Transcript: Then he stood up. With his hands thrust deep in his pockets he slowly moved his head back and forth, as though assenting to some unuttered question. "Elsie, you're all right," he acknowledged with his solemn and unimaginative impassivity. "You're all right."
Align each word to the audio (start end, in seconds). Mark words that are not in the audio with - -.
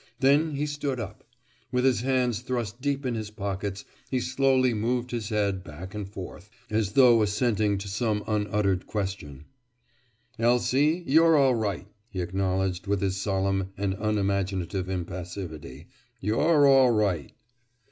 Then 0.19 0.55
he 0.55 0.65
stood 0.65 0.99
up. 0.99 1.23
With 1.71 1.85
his 1.85 2.01
hands 2.01 2.39
thrust 2.39 2.81
deep 2.81 3.05
in 3.05 3.13
his 3.13 3.29
pockets 3.29 3.85
he 4.09 4.19
slowly 4.19 4.73
moved 4.73 5.11
his 5.11 5.29
head 5.29 5.63
back 5.63 5.93
and 5.93 6.09
forth, 6.11 6.49
as 6.71 6.93
though 6.93 7.21
assenting 7.21 7.77
to 7.77 7.87
some 7.87 8.23
unuttered 8.25 8.87
question. 8.87 9.45
"Elsie, 10.39 11.03
you're 11.05 11.37
all 11.37 11.53
right," 11.53 11.85
he 12.09 12.19
acknowledged 12.19 12.87
with 12.87 12.99
his 13.01 13.17
solemn 13.21 13.73
and 13.77 13.93
unimaginative 13.99 14.89
impassivity. 14.89 15.85
"You're 16.19 16.65
all 16.65 16.89
right." 16.89 17.31